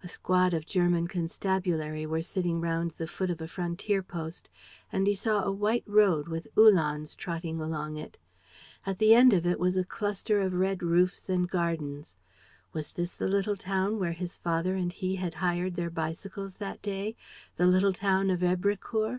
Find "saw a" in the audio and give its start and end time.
5.16-5.50